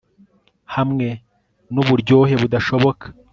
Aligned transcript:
hamwe 0.75 1.07
nuburyohe 1.73 2.33
budashoboka 2.41 3.05